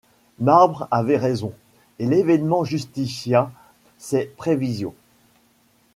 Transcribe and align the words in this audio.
Marbre 0.39 0.87
avait 0.89 1.19
raison, 1.19 1.53
et 1.99 2.07
l’événement 2.07 2.63
justifia 2.63 3.51
ses 3.99 4.25
prévisions. 4.25 4.95